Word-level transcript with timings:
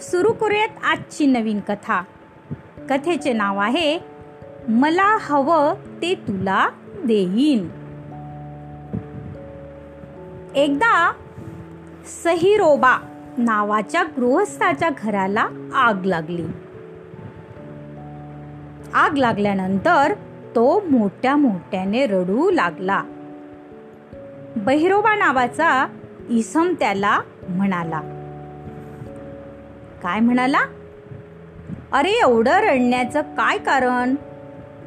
सुरू 0.00 0.32
करूयात 0.32 0.68
आजची 0.84 1.26
नवीन 1.26 1.60
कथा. 1.60 2.02
कथेचे 2.88 3.32
नाव 3.32 3.58
आहे 3.58 3.98
मला 4.68 5.16
हवं 5.20 5.74
ते 5.74 6.14
तुला 6.14 6.68
देईन. 7.04 7.68
एकदा 10.54 11.12
सहिरोबा 12.24 12.98
नावाच्या 13.38 14.02
गृहस्थाच्या 14.02 14.90
घराला 14.98 15.48
आग 15.74 16.04
लागली. 16.04 16.46
आग 18.94 19.16
लागल्यानंतर 19.16 20.12
तो 20.54 20.84
मोठ्या 20.90 21.36
मोठ्याने 21.36 22.06
रडू 22.06 22.50
लागला. 22.50 23.02
बहिरोबा 24.56 25.14
नावाचा 25.14 25.86
इसम 26.28 26.74
त्याला 26.78 27.18
म्हणाला 27.48 28.19
काय 30.02 30.20
म्हणाला? 30.20 30.60
अरे 31.92 32.10
एवढं 32.10 32.60
रडण्याचं 32.60 33.20
काय 33.20 33.58
कारण? 33.58 34.14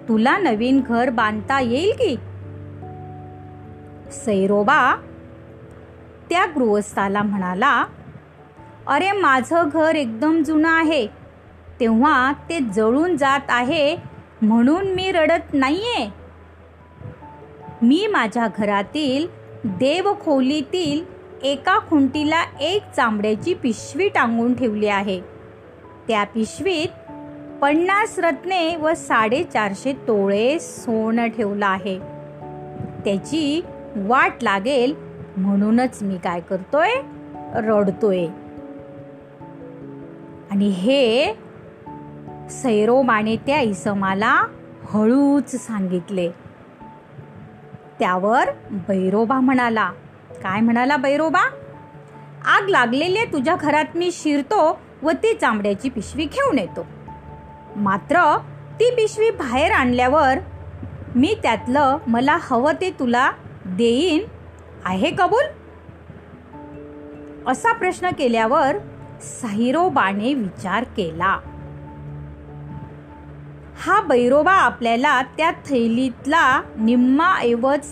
तुला 0.09 0.37
नवीन 0.37 0.81
घर 0.87 1.09
बांधता 1.09 1.59
येईल 1.59 1.91
की? 1.91 2.15
सैरोबा 4.11 4.95
त्या 6.29 6.45
गृहस्थाला 6.45 7.21
म्हणाला 7.21 7.85
अरे 8.87 9.11
माझं 9.11 9.69
घर 9.73 9.95
एकदम 9.95 10.43
जुनं 10.43 10.69
आहे. 10.69 11.07
तेव्हा 11.79 12.31
ते 12.49 12.59
जळून 12.59 13.17
जात 13.17 13.39
आहे 13.49 13.97
म्हणून 14.41 14.93
मी 14.93 15.11
रडत 15.11 15.53
नाहीये. 15.53 16.07
मी 17.81 18.07
माझ्या 18.07 18.47
घरातील 18.57 19.27
देवखोलीतील 19.63 21.12
एका 21.43 21.79
खुंटीला 21.89 22.43
एक 22.61 22.83
चांबड्याची 22.95 23.53
पिशवी 23.53 24.09
टांगून 24.09 24.53
ठेवली 24.53 24.87
आहे. 24.87 25.21
त्या 26.07 26.23
पिशवीत 26.23 27.11
पन्नास 27.61 28.19
रत्ने 28.19 28.75
व 28.75 28.93
साडेचारशे 28.93 29.93
तोळे 29.93 30.59
सोनं 30.59 31.27
ठेवलं 31.27 31.65
आहे. 31.65 31.99
त्याची 33.05 33.65
वाट 33.95 34.33
लागेल 34.41 34.95
म्हणूनच 35.37 35.99
मी 36.01 36.17
काय 36.17 36.39
करतोय? 36.39 36.89
रडतोय. 37.53 38.27
आणि 40.51 40.69
हे 40.69 41.33
सैरोमाने 42.49 43.35
त्या 43.35 43.61
इसमाला 43.61 44.47
हळूच 44.83 45.55
सांगितले. 45.55 46.31
त्यावर 47.99 48.49
बैरोबा 48.71 49.39
म्हणाला 49.39 49.91
काय 50.41 50.61
म्हणाला 50.61 50.97
बैरोबा? 50.97 51.41
आग 52.45 52.67
लागलेल्या 52.67 53.23
तुझ्या 53.23 53.55
घरात 53.55 53.85
मी 53.95 54.09
शिरतो 54.11 54.79
व 55.01 55.11
ती 55.11 55.33
चांबड्याची 55.33 55.89
पिशवी 55.89 56.25
घेऊन 56.25 56.59
येतो. 56.59 56.85
मात्र 57.75 58.37
ती 58.79 58.89
पिशवी 58.89 59.29
बाहेर 59.29 59.71
आणल्यावर 59.71 60.39
मी 61.15 61.35
त्यातलं 61.43 61.97
मला 62.07 62.37
हवं 62.41 62.73
ते 62.81 62.89
तुला 62.99 63.31
देईन 63.65 64.23
आहे 64.85 65.11
कबूल? 65.17 65.43
असा 67.47 67.73
प्रश्न 67.73 68.09
केल्यावर 68.09 68.77
साहिरोबाने 69.21 70.33
विचार 70.33 70.83
केला. 70.83 71.39
हा 73.79 74.01
बैरोबा 74.01 74.53
आपल्याला 74.53 75.21
त्या 75.21 75.51
थैलीतला 75.51 76.61
निम्मा 76.77 77.35
ऐवज 77.37 77.87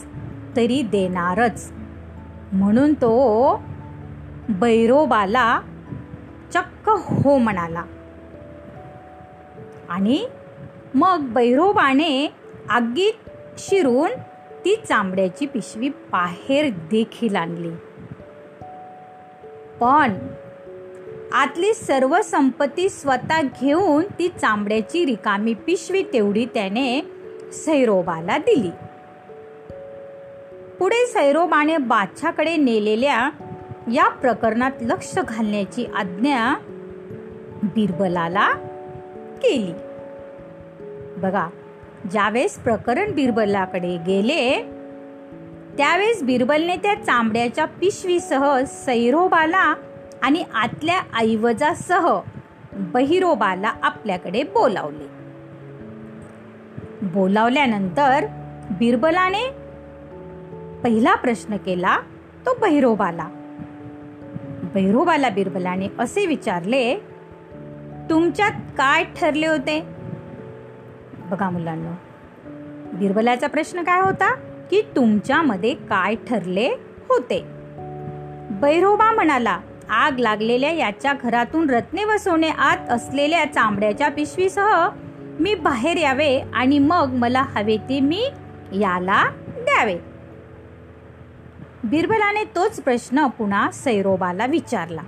तरी 0.56 0.82
देणारच. 0.82 1.74
म्हणून 2.52 2.94
तो 2.94 3.56
बैरोबाला 4.50 5.60
चक्क 6.54 6.90
हो 6.90 7.38
म्हणाला. 7.38 7.84
आणि 9.90 10.26
मग 10.94 11.20
बैरोबाने 11.22 12.34
आगीत 12.70 13.30
शिरून 13.58 14.12
ती 14.66 14.76
चांबड्याची 14.76 15.46
पिशवी 15.46 15.90
बाहेर 15.90 16.70
देखील 16.70 17.36
आणली. 17.36 17.72
पण 19.80 20.14
आतली 21.34 21.74
सर्व 21.74 22.22
संपत्ती 22.22 22.90
स्वतः 22.90 23.42
घेऊन 23.42 24.04
ती 24.20 24.28
चांबड्याची 24.28 25.06
रिकामी 25.06 25.54
पिशवी 25.54 26.04
तेवढी 26.04 26.46
त्याने 26.46 27.02
सैरोबाला 27.54 28.38
दिली. 28.38 28.72
पुढे 30.82 31.06
सैरोबाने 31.06 31.78
बादशाकडे 31.78 32.58
नेलेल्या 32.58 33.30
या 33.94 34.10
प्रकरणात 34.10 34.72
लक्ष 34.82 35.18
घालण्याची 35.18 35.86
आज्ञा 35.86 36.56
बिरबलाला 37.64 38.50
केली. 39.44 39.74
बघा 41.20 41.50
ज्यावेळेस 42.12 42.56
प्रकरण 42.56 43.12
बिरबलाकडे 43.12 43.98
गेले 44.08 44.62
त्यावेळेस 45.78 46.24
बिरबलने 46.24 46.76
त्या 46.76 46.96
चांबड्याच्या 46.96 47.66
पिशवीसह 47.66 48.64
सैरोबाला 48.64 49.76
आणि 50.22 50.44
आतल्या 50.54 51.02
ऐवजासह 51.20 52.20
बहिरोबाला 52.74 53.74
आपल्याकडे 53.84 54.44
बोलावले. 54.44 55.08
बोलावल्यानंतर 57.02 58.26
बिरबलाने 58.72 59.61
पहिला 60.84 61.16
प्रश्न 61.16 61.58
केला 61.58 61.98
तो 62.46 62.54
भैरोबाला. 62.62 63.28
भैरोबाला 64.74 65.30
बिरबलाने 65.30 65.88
असे 66.00 66.26
विचारले 66.26 66.96
तुमच्यात 68.10 68.52
काय 68.78 69.04
ठरले 69.04 69.48
होते? 69.48 69.84
बघा 71.32 71.50
मुलांना 71.50 71.96
बिरबलाचा 72.94 73.48
प्रश्न 73.48 73.84
काय 73.84 74.02
होता? 74.02 74.36
की 74.72 74.82
तुमच्यामध्ये 74.96 75.74
काय 75.74 76.16
ठरले 76.16 76.68
होते? 77.10 77.44
बैरोबा 78.62 79.12
म्हणाला 79.12 79.60
आग 79.90 80.20
लागलेल्या 80.20 80.72
याच्या 80.72 81.14
घरातून 81.24 81.70
रत्ने 81.70 82.06
व 82.06 82.18
सोने 82.20 82.50
आत 82.50 82.78
असलेल्या 82.90 83.46
चांबड्याच्या 83.46 84.10
पिशवीसह 84.10 84.90
मी 85.40 85.56
बाहेर 85.56 85.98
यावे 85.98 86.44
आणि 86.54 86.80
मग 86.80 87.10
मला 87.14 87.42
हवे 87.42 87.78
ते 87.78 88.00
मी 88.00 88.26
याला 88.72 89.24
द्यावे. 89.48 90.11
बिरबलाने 91.84 92.44
तोच 92.44 92.82
प्रश्न 92.82 93.28
पुन्हा 93.28 93.72
सैरोबाला 93.72 94.46
विचारला. 94.46 95.02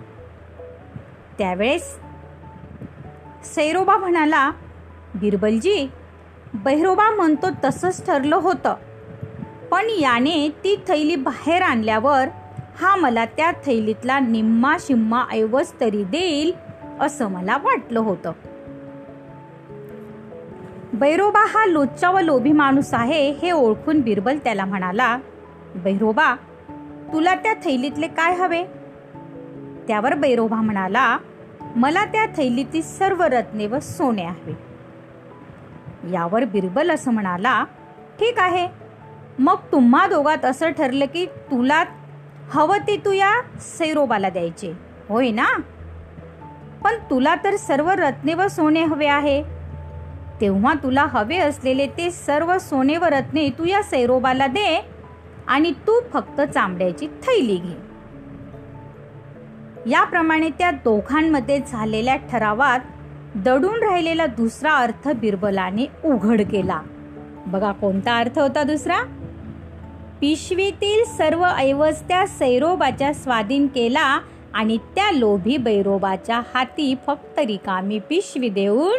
त्यावेळेस 1.38 1.98
सैरोबा 3.56 3.98
म्हणाला 3.98 4.52
बिरबलजी 5.16 5.90
बहिरोबा 6.54 7.10
म्हणतो 7.12 7.48
तसंच 7.64 8.06
ठरलं 8.06 8.36
होतं. 8.36 8.76
पण 9.72 9.86
याने 10.00 10.50
ती 10.64 10.76
थैली 10.88 11.16
बाहेर 11.16 11.62
आणल्यावर 11.62 12.28
हा 12.82 12.96
मला 12.96 13.26
त्या 13.26 13.52
थैलीतला 13.52 14.20
निम्मा 14.20 14.78
शिम्मा 14.80 15.26
ऐवज 15.32 15.72
तरी 15.82 16.04
देईल 16.04 16.54
असं 17.00 17.28
मला 17.28 17.58
वाटलं 17.58 18.00
होतं. 18.00 18.32
बैरोबा 20.94 21.46
हा 21.48 21.66
लोच्चा 21.66 22.12
व 22.12 22.20
लोभी 22.20 22.52
माणूस 22.52 22.94
आहे 22.94 23.32
हे 23.32 23.52
ओळखून 23.52 24.02
बिरबल 24.02 24.38
त्याला 24.38 24.66
म्हणाला 24.66 25.18
बैरोबा 25.76 26.36
तुला 27.14 27.36
त्या 27.36 27.54
थैलीतले 27.54 28.08
काय 28.08 28.36
हवे? 28.36 28.64
त्यावर 29.88 30.14
बैरोबा 30.16 30.56
म्हणाला 30.56 31.18
मला 31.76 32.06
त्या 32.06 32.26
थैलीतील 32.26 32.82
सर्व 32.82 33.24
रत्ने 33.24 33.68
व 33.68 33.80
सोने 33.80 34.26
हवे. 34.26 34.54
यावर 36.12 36.46
बिरबल 36.46 36.92
असं 36.92 37.12
म्हणाला 37.12 37.64
ठीक 38.20 38.40
आहे 38.40 38.68
मग 39.40 39.56
तुम्हा 39.72 40.08
दोघात 40.08 40.46
असं 40.46 40.72
ठरलं 40.72 41.06
की 41.06 41.26
तुला 41.26 41.84
हवं 42.50 42.78
ते 42.78 42.98
तू 43.06 43.12
या 43.12 43.32
सैरोबाला 43.60 44.30
द्यायचे 44.30 44.74
होय 45.10 45.32
ना? 45.32 45.48
पण 46.84 46.96
तुला 47.10 47.36
तर 47.44 47.56
सर्व 47.56 47.90
रत्ने 47.90 48.34
व 48.34 48.48
सोने 48.48 48.84
हवे 48.84 49.06
आहे. 49.06 49.44
तेव्हा 50.42 50.74
तुला 50.74 51.06
हवे 51.10 51.38
असलेले 51.38 51.88
ते 51.88 52.12
सर्व 52.12 52.58
सोने 52.58 52.98
व 52.98 53.04
रत्ने 53.04 53.50
तू 53.50 53.66
या 53.66 53.84
सैरोबाला 53.84 54.48
दे 54.48 54.93
आणि 55.48 55.72
तू 55.72 56.02
फक्त 56.14 56.42
चांबड्याची 56.42 57.08
थैली 57.08 57.56
घे. 57.56 57.94
याप्रमाणे 59.90 60.50
त्या 60.50 60.72
दोघांमध्ये 60.72 61.62
झालेल्या 61.68 62.16
ठरावात 62.16 62.80
दडून 63.36 63.84
राहिलेला 63.84 64.26
दुसरा 64.26 64.74
अर्थ 64.74 65.10
बिरबलाने 65.10 65.88
उघड 66.06 66.42
केला. 66.42 66.82
बघा 67.48 67.72
कोणता 67.72 68.18
अर्थ 68.18 68.40
होता 68.40 68.64
दुसरा? 68.64 69.04
पिशवीतील 70.22 71.04
सर्व 71.06 71.46
ऐवज 71.46 72.00
त्या 72.00 72.28
सैरोबाच्या 72.28 73.14
स्वाधीन 73.14 73.68
केला 73.68 74.20
आणि 74.54 74.78
त्या 74.78 75.12
लोभी 75.12 75.58
बैरोबाच्या 75.58 76.42
हाती 76.54 76.96
फक्त 77.08 77.40
रिकामी 77.40 78.00
पिशवी 78.00 78.50
देऊन 78.50 78.98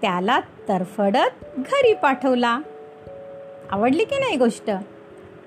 त्याला 0.00 0.40
तरफडत 0.40 1.58
घरी 1.58 1.94
पाठवला. 1.94 2.58
आवडली 3.70 4.04
की 4.04 4.18
नाही 4.18 4.36
गोष्ट? 4.36 4.70